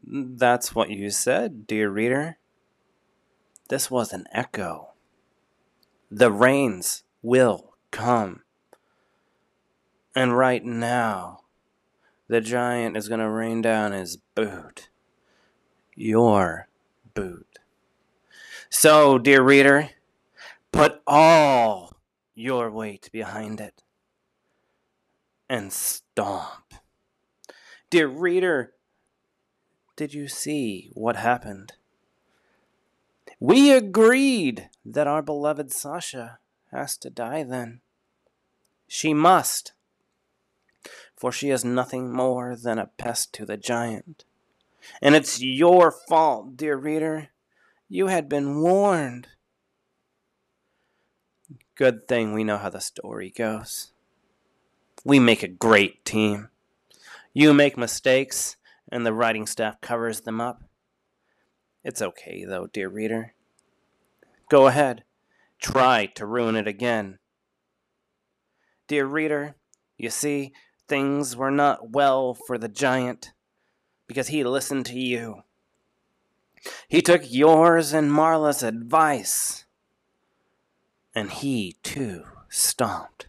That's 0.06 0.74
what 0.74 0.90
you 0.90 1.10
said, 1.10 1.68
dear 1.68 1.90
reader. 1.90 2.38
This 3.70 3.92
was 3.92 4.14
an 4.14 4.26
echo. 4.32 4.92
The 6.10 6.32
rains 6.32 7.04
will 7.22 7.76
come. 7.92 8.42
And 10.16 10.38
right 10.38 10.64
now, 10.64 11.42
the 12.28 12.42
giant 12.42 12.96
is 12.98 13.08
going 13.08 13.20
to 13.20 13.30
rain 13.30 13.62
down 13.62 13.92
his 13.92 14.18
boot. 14.36 14.90
Your 15.96 16.68
boot. 17.14 17.60
So, 18.70 19.18
dear 19.18 19.42
reader, 19.42 19.90
Put 20.74 21.04
all 21.06 21.94
your 22.34 22.72
weight 22.72 23.08
behind 23.12 23.62
it 23.62 23.84
and 25.48 25.72
stomp. 25.72 26.74
Dear 27.92 28.08
reader, 28.08 28.74
did 29.96 30.16
you 30.16 30.28
see 30.28 30.90
what 30.96 31.16
happened? 31.16 31.74
We 33.40 33.72
agreed 33.72 34.72
that 34.84 35.06
our 35.06 35.22
beloved 35.22 35.72
Sasha 35.72 36.40
has 36.72 36.98
to 36.98 37.12
die 37.12 37.44
then. 37.44 37.82
She 38.88 39.14
must, 39.14 39.73
for 41.24 41.32
she 41.32 41.52
is 41.52 41.64
nothing 41.64 42.12
more 42.12 42.54
than 42.54 42.78
a 42.78 42.90
pest 42.98 43.32
to 43.32 43.46
the 43.46 43.56
giant. 43.56 44.26
And 45.02 45.16
it's 45.16 45.42
your 45.42 45.90
fault, 45.90 46.58
dear 46.58 46.76
reader. 46.76 47.30
You 47.88 48.08
had 48.08 48.28
been 48.28 48.60
warned. 48.60 49.30
Good 51.76 52.10
thing 52.10 52.34
we 52.34 52.44
know 52.44 52.58
how 52.58 52.70
the 52.70 52.82
story 52.82 53.30
goes. 53.30 53.94
We 55.06 55.18
make 55.18 55.44
a 55.44 55.48
great 55.48 56.04
team. 56.04 56.50
You 57.34 57.54
make 57.54 57.78
mistakes, 57.78 58.58
and 58.92 59.06
the 59.06 59.14
writing 59.14 59.48
staff 59.48 59.80
covers 59.80 60.20
them 60.20 60.42
up. 60.42 60.66
It's 61.86 62.02
okay, 62.02 62.44
though, 62.44 62.68
dear 62.68 62.90
reader. 62.90 63.34
Go 64.50 64.68
ahead. 64.68 65.06
Try 65.62 66.08
to 66.16 66.26
ruin 66.26 66.58
it 66.58 66.68
again. 66.68 67.20
Dear 68.90 69.06
reader, 69.06 69.56
you 69.98 70.10
see, 70.10 70.52
things 70.94 71.36
were 71.36 71.50
not 71.50 71.90
well 71.90 72.36
for 72.36 72.56
the 72.56 72.68
giant 72.68 73.32
because 74.06 74.28
he 74.28 74.44
listened 74.44 74.86
to 74.86 75.00
you. 75.00 75.42
He 76.88 77.02
took 77.02 77.24
yours 77.26 77.94
and 77.94 78.12
Marla's 78.12 78.62
advice. 78.62 79.66
And 81.16 81.32
he, 81.32 81.78
too, 81.82 82.26
stomped. 82.48 83.26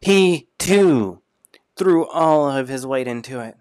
He, 0.00 0.48
too, 0.58 1.22
threw 1.76 2.06
all 2.08 2.50
of 2.50 2.68
his 2.68 2.86
weight 2.86 3.08
into 3.08 3.40
it. 3.40 3.56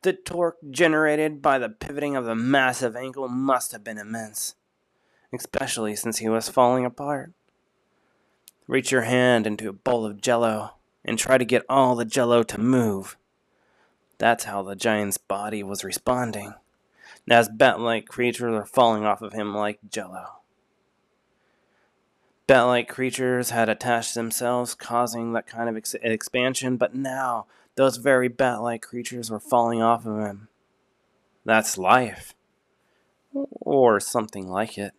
The 0.00 0.14
torque 0.14 0.56
generated 0.70 1.42
by 1.42 1.58
the 1.58 1.68
pivoting 1.68 2.16
of 2.16 2.24
the 2.24 2.34
massive 2.34 2.96
ankle 2.96 3.28
must 3.28 3.72
have 3.72 3.84
been 3.84 3.98
immense, 3.98 4.54
especially 5.30 5.94
since 5.94 6.20
he 6.20 6.28
was 6.30 6.48
falling 6.48 6.86
apart. 6.86 7.32
Reach 8.66 8.90
your 8.90 9.02
hand 9.02 9.46
into 9.46 9.68
a 9.68 9.74
bowl 9.74 10.06
of 10.06 10.22
jello 10.22 10.75
and 11.06 11.18
try 11.18 11.38
to 11.38 11.44
get 11.44 11.64
all 11.68 11.94
the 11.94 12.04
jello 12.04 12.42
to 12.42 12.60
move. 12.60 13.16
That's 14.18 14.44
how 14.44 14.62
the 14.62 14.74
giant's 14.74 15.18
body 15.18 15.62
was 15.62 15.84
responding, 15.84 16.54
as 17.30 17.48
bat 17.48 17.80
like 17.80 18.08
creatures 18.08 18.54
are 18.54 18.66
falling 18.66 19.04
off 19.04 19.22
of 19.22 19.32
him 19.32 19.54
like 19.54 19.78
jello. 19.88 20.40
Bat 22.48 22.62
like 22.62 22.88
creatures 22.88 23.50
had 23.50 23.68
attached 23.68 24.14
themselves, 24.14 24.74
causing 24.74 25.32
that 25.32 25.46
kind 25.46 25.68
of 25.68 25.76
ex- 25.76 25.94
expansion, 25.94 26.76
but 26.76 26.94
now 26.94 27.46
those 27.76 27.96
very 27.98 28.28
bat 28.28 28.62
like 28.62 28.82
creatures 28.82 29.30
were 29.30 29.40
falling 29.40 29.82
off 29.82 30.06
of 30.06 30.18
him. 30.18 30.48
That's 31.44 31.78
life. 31.78 32.34
Or 33.32 34.00
something 34.00 34.48
like 34.48 34.78
it. 34.78 34.94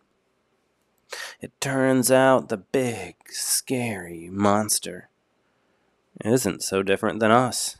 It 1.40 1.58
turns 1.60 2.10
out 2.10 2.48
the 2.48 2.58
big, 2.58 3.16
scary 3.30 4.28
monster 4.30 5.08
isn't 6.24 6.62
so 6.62 6.82
different 6.82 7.20
than 7.20 7.30
us. 7.30 7.78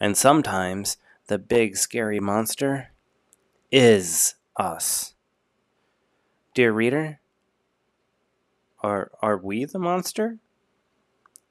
And 0.00 0.16
sometimes 0.16 0.96
the 1.28 1.38
big, 1.38 1.76
scary 1.76 2.20
monster 2.20 2.90
is 3.70 4.34
us. 4.56 5.14
Dear 6.54 6.72
reader, 6.72 7.20
are, 8.82 9.10
are 9.20 9.36
we 9.36 9.64
the 9.64 9.78
monster? 9.78 10.38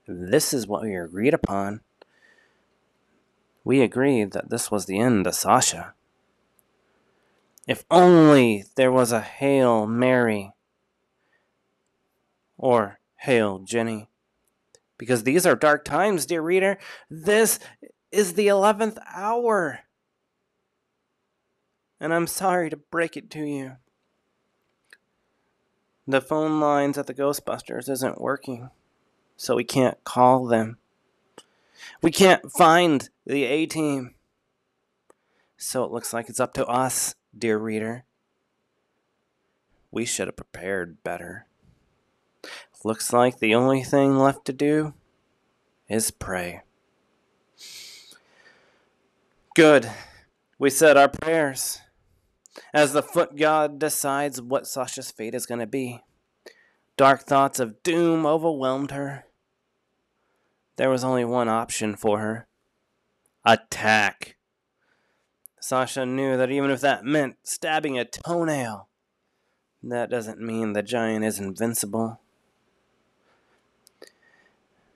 This 0.08 0.54
is 0.54 0.68
what 0.68 0.84
we 0.84 0.96
agreed 0.96 1.34
upon. 1.34 1.82
We 3.64 3.82
agreed 3.82 4.32
that 4.32 4.50
this 4.50 4.70
was 4.70 4.86
the 4.86 5.00
end 5.00 5.26
of 5.26 5.36
Sasha. 5.36 5.94
If 7.68 7.84
only 7.90 8.66
there 8.76 8.92
was 8.92 9.12
a 9.12 9.22
Hail 9.22 9.88
Mary 9.88 10.54
or 12.58 13.00
Hail 13.18 13.60
Jenny. 13.60 14.08
Because 14.98 15.24
these 15.24 15.46
are 15.46 15.56
dark 15.56 15.84
times, 15.84 16.26
dear 16.26 16.42
reader. 16.42 16.78
This 17.10 17.60
is 18.12 18.34
the 18.34 18.48
11th 18.48 18.98
hour. 19.14 19.80
And 22.00 22.14
I'm 22.14 22.28
sorry 22.28 22.70
to 22.70 22.78
break 22.78 23.18
it 23.18 23.30
to 23.32 23.44
you. 23.44 23.74
The 26.08 26.22
phone 26.22 26.60
lines 26.60 26.98
at 26.98 27.08
the 27.08 27.14
Ghostbusters 27.14 27.90
isn't 27.90 28.22
working, 28.22 28.70
so 29.36 29.56
we 29.56 29.64
can't 29.64 30.04
call 30.04 30.46
them. 30.46 30.78
We 32.02 32.12
can't 32.12 32.52
find 32.52 33.10
the 33.26 33.44
A 33.44 33.66
team. 33.66 34.14
So 35.58 35.84
it 35.84 35.92
looks 35.92 36.14
like 36.14 36.30
it's 36.30 36.40
up 36.40 36.54
to 36.56 36.66
us, 36.68 37.16
dear 37.36 37.58
reader. 37.58 38.06
We 39.90 40.06
should 40.06 40.28
have 40.28 40.36
prepared 40.36 41.04
better. 41.04 41.48
Looks 42.86 43.12
like 43.12 43.40
the 43.40 43.56
only 43.56 43.82
thing 43.82 44.16
left 44.16 44.46
to 44.46 44.54
do 44.54 44.94
is 45.90 46.12
pray. 46.12 46.62
Good. 49.56 49.90
We 50.60 50.70
said 50.70 50.96
our 50.96 51.10
prayers. 51.10 51.82
As 52.76 52.94
the 52.94 53.02
foot 53.02 53.38
god 53.38 53.80
decides 53.80 54.40
what 54.40 54.68
Sasha's 54.68 55.10
fate 55.10 55.34
is 55.34 55.48
going 55.48 55.62
to 55.62 55.66
be, 55.66 56.02
dark 56.96 57.24
thoughts 57.24 57.60
of 57.60 57.82
doom 57.82 58.24
overwhelmed 58.24 58.92
her. 58.92 59.26
There 60.76 60.92
was 60.92 61.04
only 61.04 61.26
one 61.26 61.50
option 61.50 61.96
for 61.96 62.20
her 62.20 62.46
attack. 63.44 64.36
Sasha 65.60 66.06
knew 66.06 66.38
that 66.38 66.52
even 66.52 66.70
if 66.70 66.82
that 66.82 67.04
meant 67.04 67.38
stabbing 67.42 67.98
a 67.98 68.06
toenail, 68.06 68.90
that 69.82 70.12
doesn't 70.12 70.40
mean 70.40 70.74
the 70.74 70.84
giant 70.84 71.26
is 71.26 71.40
invincible. 71.40 72.20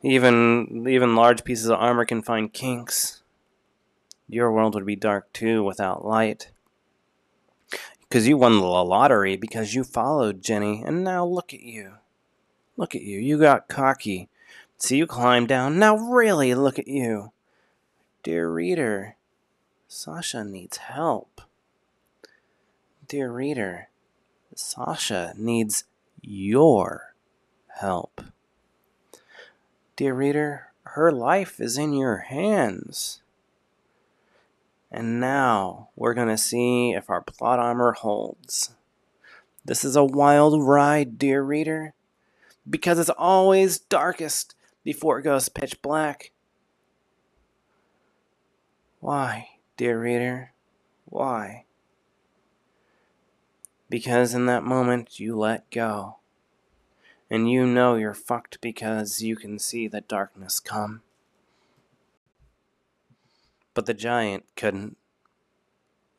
Even 0.01 0.85
even 0.87 1.15
large 1.15 1.43
pieces 1.43 1.67
of 1.67 1.79
armor 1.79 2.05
can 2.05 2.21
find 2.21 2.53
kinks. 2.53 3.21
Your 4.27 4.51
world 4.51 4.75
would 4.75 4.85
be 4.85 4.95
dark 4.95 5.31
too 5.33 5.63
without 5.63 6.05
light. 6.05 6.51
Because 8.01 8.27
you 8.27 8.37
won 8.37 8.59
the 8.59 8.65
lottery 8.65 9.35
because 9.35 9.75
you 9.75 9.83
followed 9.83 10.41
Jenny, 10.41 10.81
and 10.83 11.03
now 11.03 11.25
look 11.25 11.53
at 11.53 11.61
you. 11.61 11.93
Look 12.75 12.95
at 12.95 13.01
you. 13.01 13.19
You 13.19 13.37
got 13.37 13.67
cocky. 13.67 14.29
See, 14.77 14.97
you 14.97 15.05
climb 15.05 15.45
down. 15.45 15.77
Now, 15.77 15.97
really, 15.97 16.55
look 16.55 16.79
at 16.79 16.87
you. 16.87 17.33
Dear 18.23 18.49
reader, 18.49 19.17
Sasha 19.89 20.45
needs 20.45 20.77
help. 20.77 21.41
Dear 23.07 23.31
reader, 23.31 23.89
Sasha 24.55 25.33
needs 25.37 25.83
your 26.21 27.13
help. 27.79 28.21
Dear 29.99 30.13
reader, 30.13 30.67
her 30.83 31.11
life 31.11 31.59
is 31.59 31.77
in 31.77 31.91
your 31.91 32.19
hands. 32.19 33.21
And 34.89 35.19
now 35.19 35.89
we're 35.93 36.13
going 36.13 36.29
to 36.29 36.37
see 36.37 36.91
if 36.91 37.09
our 37.09 37.21
plot 37.21 37.59
armor 37.59 37.91
holds. 37.91 38.69
This 39.65 39.83
is 39.83 39.97
a 39.97 40.05
wild 40.05 40.63
ride, 40.63 41.17
dear 41.17 41.43
reader, 41.43 41.95
because 42.69 42.97
it's 42.97 43.09
always 43.09 43.77
darkest 43.77 44.55
before 44.85 45.19
it 45.19 45.23
goes 45.23 45.49
pitch 45.49 45.81
black. 45.81 46.31
Why, 49.01 49.49
dear 49.75 49.99
reader? 49.99 50.53
Why? 51.03 51.65
Because 53.89 54.33
in 54.33 54.45
that 54.45 54.63
moment 54.63 55.19
you 55.19 55.35
let 55.37 55.69
go 55.69 56.19
and 57.29 57.49
you 57.49 57.65
know 57.65 57.95
you're 57.95 58.13
fucked 58.13 58.59
because 58.61 59.21
you 59.21 59.35
can 59.35 59.59
see 59.59 59.87
the 59.87 60.01
darkness 60.01 60.59
come. 60.59 61.01
But 63.73 63.85
the 63.85 63.93
giant 63.93 64.45
couldn't. 64.55 64.97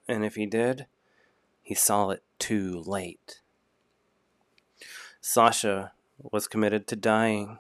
And 0.09 0.25
if 0.25 0.37
he 0.37 0.47
did, 0.47 0.87
he 1.63 1.75
saw 1.75 2.11
it 2.11 2.23
too 2.39 2.83
late. 2.87 3.41
Sasha 5.21 5.93
was 6.19 6.49
committed 6.49 6.87
to 6.89 6.97
dying. 6.97 7.59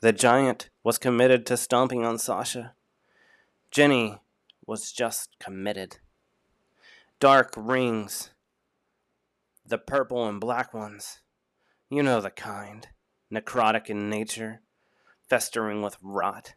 The 0.00 0.12
giant 0.12 0.68
was 0.84 0.98
committed 0.98 1.46
to 1.46 1.56
stomping 1.56 2.04
on 2.04 2.18
Sasha. 2.18 2.74
Jenny 3.70 4.18
was 4.66 4.92
just 4.92 5.38
committed. 5.38 5.98
Dark 7.20 7.54
rings, 7.56 8.30
the 9.66 9.78
purple 9.78 10.26
and 10.28 10.40
black 10.40 10.74
ones, 10.74 11.21
you 11.92 12.02
know 12.02 12.22
the 12.22 12.30
kind, 12.30 12.88
necrotic 13.30 13.90
in 13.90 14.08
nature, 14.08 14.62
festering 15.28 15.82
with 15.82 15.98
rot, 16.00 16.54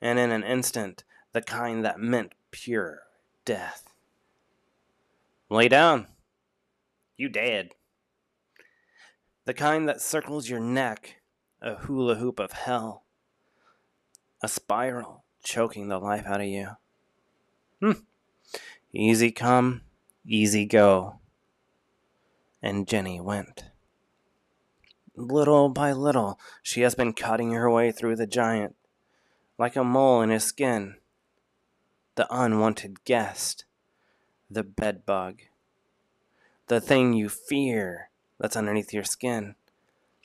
and 0.00 0.18
in 0.18 0.30
an 0.30 0.42
instant, 0.42 1.04
the 1.32 1.42
kind 1.42 1.84
that 1.84 2.00
meant 2.00 2.32
pure 2.50 3.00
death. 3.44 3.92
Lay 5.50 5.68
down. 5.68 6.06
You 7.18 7.28
dead. 7.28 7.72
The 9.44 9.52
kind 9.52 9.86
that 9.86 10.00
circles 10.00 10.48
your 10.48 10.60
neck, 10.60 11.16
a 11.60 11.74
hula 11.74 12.14
hoop 12.14 12.40
of 12.40 12.52
hell, 12.52 13.04
a 14.42 14.48
spiral 14.48 15.24
choking 15.44 15.88
the 15.88 15.98
life 15.98 16.24
out 16.24 16.40
of 16.40 16.46
you. 16.46 16.68
Hmm. 17.82 18.00
Easy 18.94 19.30
come, 19.30 19.82
easy 20.26 20.64
go. 20.64 21.18
And 22.62 22.88
Jenny 22.88 23.20
went. 23.20 23.69
Little 25.20 25.68
by 25.68 25.92
little, 25.92 26.40
she 26.62 26.80
has 26.80 26.94
been 26.94 27.12
cutting 27.12 27.52
her 27.52 27.70
way 27.70 27.92
through 27.92 28.16
the 28.16 28.26
giant, 28.26 28.74
like 29.58 29.76
a 29.76 29.84
mole 29.84 30.22
in 30.22 30.30
his 30.30 30.44
skin. 30.44 30.96
The 32.14 32.26
unwanted 32.34 33.04
guest, 33.04 33.66
the 34.50 34.62
bedbug, 34.62 35.40
the 36.68 36.80
thing 36.80 37.12
you 37.12 37.28
fear 37.28 38.08
that's 38.38 38.56
underneath 38.56 38.94
your 38.94 39.04
skin, 39.04 39.56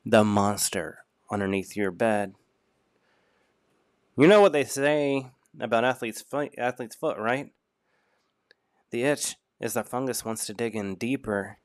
the 0.05 0.23
monster 0.23 0.99
underneath 1.29 1.75
your 1.75 1.91
bed. 1.91 2.33
You 4.17 4.27
know 4.27 4.39
what 4.39 4.53
they 4.53 4.63
say 4.63 5.27
about 5.59 5.83
athlete's 5.83 6.21
foot, 6.21 6.53
athlete's 6.57 6.95
foot, 6.95 7.17
right? 7.17 7.51
The 8.91 9.03
itch 9.03 9.35
is 9.59 9.73
the 9.73 9.83
fungus 9.83 10.23
wants 10.23 10.45
to 10.45 10.53
dig 10.53 10.73
in 10.73 10.95
deeper 10.95 11.57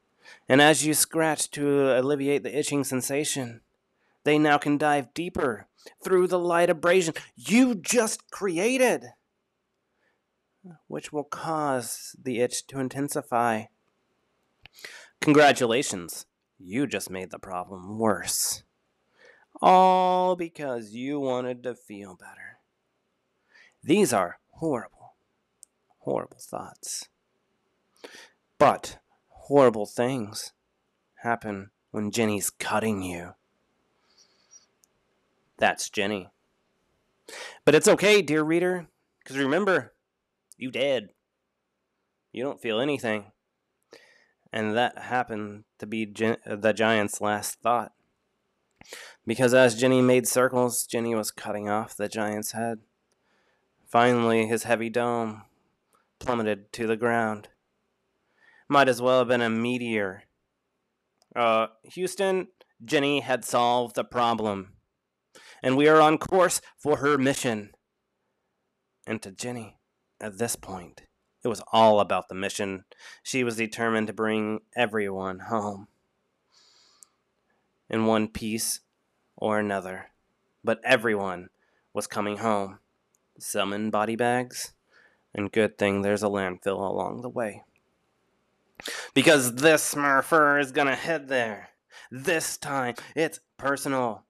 and 0.49 0.61
as 0.61 0.85
you 0.87 0.95
scratch 0.95 1.51
to 1.53 1.99
alleviate 1.99 2.43
the 2.43 2.57
itching 2.59 2.85
sensation, 2.85 3.61
they 4.25 4.39
now 4.39 4.59
can 4.59 4.79
dive 4.79 5.15
deeper 5.15 5.67
through 6.03 6.27
the 6.27 6.39
light 6.39 6.69
abrasion 6.71 7.15
you 7.37 7.75
just 7.75 8.31
created. 8.31 9.07
which 10.87 11.13
will 11.13 11.25
cause 11.25 12.15
the 12.23 12.41
itch 12.41 12.67
to 12.67 12.79
intensify. 12.79 13.65
Congratulations, 15.21 16.27
you 16.59 16.87
just 16.87 17.11
made 17.11 17.31
the 17.31 17.39
problem 17.39 17.99
worse. 17.99 18.63
All 19.63 20.37
because 20.37 20.93
you 20.93 21.21
wanted 21.21 21.63
to 21.65 21.75
feel 21.75 22.15
better. 22.15 22.59
These 23.83 24.13
are 24.13 24.39
horrible, 24.53 25.15
horrible 26.01 26.39
thoughts. 26.39 27.09
But 28.59 28.99
horrible 29.51 29.85
things 29.85 30.53
happen 31.25 31.71
when 31.91 32.13
Jenny's 32.13 32.51
cutting 32.51 33.03
you. 33.03 33.35
That's 35.59 35.91
Jenny. 35.91 36.29
But 37.65 37.75
it's 37.75 37.89
okay, 37.89 38.23
dear 38.23 38.45
reader, 38.45 38.87
because 39.19 39.37
remember, 39.37 39.93
you 40.57 40.71
dead. 40.71 41.09
You 42.31 42.45
don't 42.45 42.63
feel 42.63 42.79
anything. 42.79 43.33
And 44.53 44.77
that 44.77 44.99
happened 44.99 45.65
to 45.81 45.87
be 45.87 46.07
Gen- 46.07 46.37
the 46.47 46.73
giant's 46.73 47.21
last 47.21 47.61
thought. 47.61 47.91
Because 49.27 49.53
as 49.53 49.75
Jenny 49.75 50.01
made 50.01 50.29
circles, 50.29 50.87
Jenny 50.87 51.17
was 51.17 51.33
cutting 51.33 51.69
off 51.69 51.97
the 51.97 52.09
giant's 52.09 52.53
head. 52.53 52.79
Finally, 53.89 54.47
his 54.47 54.63
heavy 54.63 54.91
dome 54.91 55.43
plummeted 56.21 56.73
to 56.75 56.87
the 56.87 56.97
ground. 56.97 57.49
Might 58.73 58.89
as 58.89 59.03
well 59.03 59.19
have 59.19 59.27
been 59.27 59.43
a 59.43 59.51
meteor. 59.51 60.23
Uh, 61.35 61.67
Houston, 61.83 62.47
Jenny 62.85 63.19
had 63.19 63.45
solved 63.45 63.97
the 63.97 64.05
problem. 64.05 64.75
And 65.61 65.77
we 65.77 65.89
are 65.89 66.01
on 66.01 66.19
course 66.19 66.61
for 66.79 66.99
her 66.99 67.19
mission. 67.19 67.73
And 69.09 69.21
to 69.23 69.33
Jenny, 69.33 69.81
at 70.21 70.39
this 70.39 70.55
point, 70.55 71.03
it 71.43 71.49
was 71.49 71.65
all 71.73 71.99
about 71.99 72.29
the 72.29 72.37
mission. 72.37 72.85
She 73.25 73.43
was 73.43 73.57
determined 73.57 74.07
to 74.07 74.13
bring 74.13 74.61
everyone 74.77 75.41
home. 75.41 75.89
In 77.89 78.07
one 78.07 78.29
piece 78.29 78.83
or 79.37 79.59
another. 79.59 80.11
But 80.63 80.79
everyone 80.85 81.49
was 81.93 82.07
coming 82.07 82.37
home. 82.37 82.79
Some 83.37 83.73
in 83.73 83.91
body 83.91 84.15
bags. 84.15 84.75
And 85.35 85.51
good 85.51 85.77
thing 85.77 86.03
there's 86.03 86.23
a 86.23 86.29
landfill 86.29 86.89
along 86.89 87.23
the 87.23 87.29
way. 87.29 87.65
Because 89.15 89.57
this 89.57 89.95
Smurfer 89.95 90.61
is 90.61 90.73
gonna 90.73 90.97
head 90.97 91.29
there. 91.29 91.71
This 92.11 92.57
time, 92.57 92.95
it's 93.15 93.41
personal. 93.57 94.25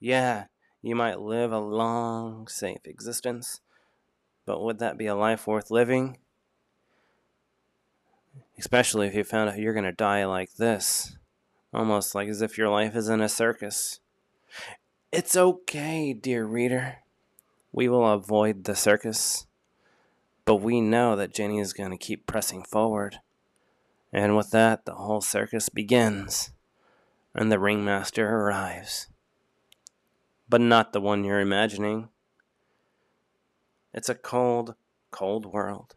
Yeah, 0.00 0.46
you 0.80 0.94
might 0.94 1.20
live 1.20 1.52
a 1.52 1.58
long, 1.58 2.48
safe 2.48 2.84
existence, 2.84 3.60
but 4.44 4.62
would 4.62 4.78
that 4.78 4.98
be 4.98 5.06
a 5.06 5.14
life 5.14 5.46
worth 5.46 5.70
living? 5.70 6.18
Especially 8.58 9.06
if 9.06 9.14
you 9.14 9.24
found 9.24 9.50
out 9.50 9.58
you're 9.58 9.74
gonna 9.74 9.92
die 9.92 10.24
like 10.24 10.54
this. 10.54 11.16
Almost 11.72 12.14
like 12.14 12.28
as 12.28 12.42
if 12.42 12.58
your 12.58 12.68
life 12.68 12.94
is 12.94 13.08
in 13.08 13.20
a 13.20 13.28
circus. 13.28 14.00
It's 15.10 15.36
okay, 15.36 16.12
dear 16.12 16.44
reader. 16.44 16.96
We 17.72 17.88
will 17.88 18.06
avoid 18.06 18.64
the 18.64 18.76
circus. 18.76 19.46
But 20.44 20.56
we 20.56 20.80
know 20.80 21.16
that 21.16 21.34
Jenny 21.34 21.58
is 21.58 21.72
going 21.72 21.90
to 21.90 21.96
keep 21.96 22.26
pressing 22.26 22.62
forward. 22.64 23.20
And 24.12 24.36
with 24.36 24.50
that, 24.50 24.84
the 24.84 24.94
whole 24.94 25.22
circus 25.22 25.70
begins, 25.70 26.50
and 27.34 27.50
the 27.50 27.58
ringmaster 27.58 28.28
arrives. 28.28 29.08
But 30.48 30.60
not 30.60 30.92
the 30.92 31.00
one 31.00 31.24
you're 31.24 31.40
imagining. 31.40 32.10
It's 33.94 34.10
a 34.10 34.14
cold, 34.14 34.74
cold 35.10 35.46
world. 35.46 35.94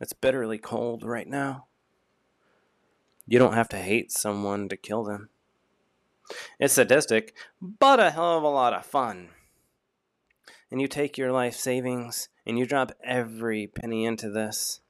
It's 0.00 0.12
bitterly 0.12 0.58
cold 0.58 1.04
right 1.04 1.28
now. 1.28 1.66
You 3.26 3.38
don't 3.38 3.54
have 3.54 3.68
to 3.70 3.76
hate 3.76 4.10
someone 4.10 4.68
to 4.68 4.76
kill 4.76 5.04
them. 5.04 5.28
It's 6.58 6.74
sadistic, 6.74 7.34
but 7.60 8.00
a 8.00 8.10
hell 8.10 8.38
of 8.38 8.42
a 8.42 8.48
lot 8.48 8.74
of 8.74 8.84
fun. 8.84 9.28
And 10.70 10.80
you 10.80 10.88
take 10.88 11.16
your 11.16 11.30
life 11.30 11.54
savings 11.54 12.28
and 12.44 12.58
you 12.58 12.66
drop 12.66 12.92
every 13.04 13.68
penny 13.68 14.04
into 14.04 14.30
this. 14.30 14.80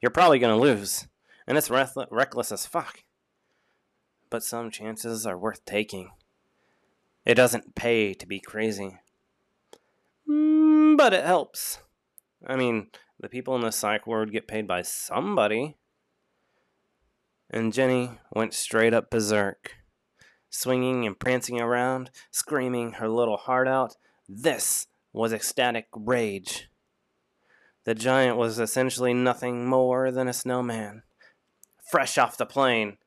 You're 0.00 0.10
probably 0.10 0.38
going 0.38 0.56
to 0.56 0.62
lose 0.62 1.08
and 1.48 1.56
it's 1.56 1.70
reckless 1.70 2.52
as 2.52 2.66
fuck. 2.66 3.02
But 4.28 4.44
some 4.44 4.70
chances 4.70 5.24
are 5.24 5.38
worth 5.38 5.64
taking. 5.64 6.10
It 7.24 7.36
doesn't 7.36 7.74
pay 7.74 8.12
to 8.12 8.26
be 8.26 8.38
crazy. 8.38 8.98
Mm, 10.28 10.98
but 10.98 11.14
it 11.14 11.24
helps. 11.24 11.78
I 12.46 12.56
mean, 12.56 12.88
the 13.18 13.30
people 13.30 13.56
in 13.56 13.62
the 13.62 13.72
psych 13.72 14.06
ward 14.06 14.30
get 14.30 14.46
paid 14.46 14.68
by 14.68 14.82
somebody. 14.82 15.78
And 17.48 17.72
Jenny 17.72 18.10
went 18.30 18.52
straight 18.52 18.92
up 18.92 19.10
berserk, 19.10 19.72
swinging 20.50 21.06
and 21.06 21.18
prancing 21.18 21.58
around, 21.58 22.10
screaming 22.30 22.92
her 22.92 23.08
little 23.08 23.38
heart 23.38 23.66
out. 23.66 23.96
This 24.28 24.86
was 25.14 25.32
ecstatic 25.32 25.86
rage. 25.96 26.68
The 27.84 27.94
giant 27.94 28.36
was 28.36 28.58
essentially 28.58 29.14
nothing 29.14 29.66
more 29.66 30.10
than 30.10 30.28
a 30.28 30.34
snowman 30.34 31.04
fresh 31.88 32.18
off 32.18 32.36
the 32.36 32.44
plane. 32.44 32.98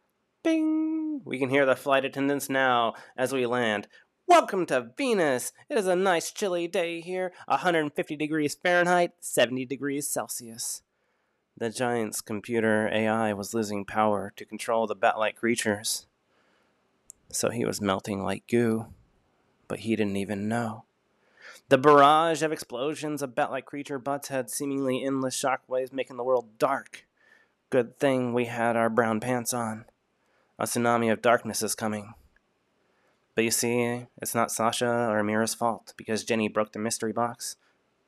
Bing! 0.44 1.22
We 1.24 1.38
can 1.38 1.50
hear 1.50 1.68
the 1.68 1.76
flight 1.76 2.04
attendants 2.04 2.50
now 2.50 2.96
as 3.16 3.32
we 3.32 3.46
land. 3.46 3.88
Welcome 4.28 4.66
to 4.68 4.90
Venus! 4.98 5.52
It 5.70 5.78
is 5.78 5.86
a 5.86 5.96
nice 5.96 6.32
chilly 6.32 6.68
day 6.68 7.00
here, 7.00 7.32
150 7.46 8.16
degrees 8.16 8.56
Fahrenheit, 8.56 9.12
70 9.20 9.66
degrees 9.66 10.10
Celsius. 10.10 10.82
The 11.56 11.70
giant's 11.70 12.22
computer 12.22 12.90
AI 12.92 13.34
was 13.34 13.54
losing 13.54 13.86
power 13.86 14.34
to 14.36 14.46
control 14.46 14.88
the 14.88 14.96
bat 14.96 15.20
like 15.20 15.36
creatures. 15.36 16.08
So 17.30 17.52
he 17.52 17.66
was 17.66 17.82
melting 17.82 18.24
like 18.24 18.48
goo, 18.48 18.88
but 19.68 19.80
he 19.82 19.96
didn't 19.96 20.18
even 20.18 20.48
know. 20.48 20.86
The 21.70 21.78
barrage 21.78 22.42
of 22.42 22.52
explosions 22.52 23.22
of 23.22 23.36
bat 23.36 23.52
like 23.52 23.66
creature 23.66 24.00
butts 24.00 24.30
had 24.30 24.50
seemingly 24.50 25.04
endless 25.04 25.40
shockwaves, 25.40 25.94
making 25.94 26.18
the 26.18 26.24
world 26.24 26.58
dark. 26.58 27.06
Good 27.72 28.00
thing 28.00 28.34
we 28.34 28.48
had 28.48 28.76
our 28.76 28.90
brown 28.90 29.22
pants 29.22 29.54
on. 29.54 29.86
A 30.60 30.66
tsunami 30.66 31.10
of 31.10 31.22
darkness 31.22 31.64
is 31.64 31.74
coming. 31.74 32.14
But 33.34 33.46
you 33.46 33.52
see, 33.52 34.08
it's 34.22 34.36
not 34.36 34.52
Sasha 34.52 35.08
or 35.10 35.24
Amira's 35.24 35.54
fault 35.54 35.94
because 35.96 36.26
Jenny 36.26 36.50
broke 36.50 36.74
the 36.74 36.80
mystery 36.80 37.14
box. 37.14 37.56